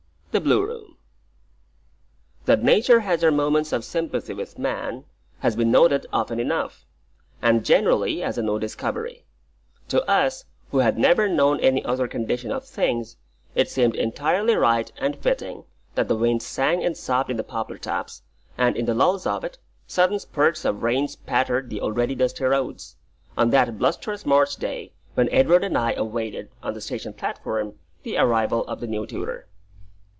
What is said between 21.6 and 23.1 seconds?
the already dusty roads,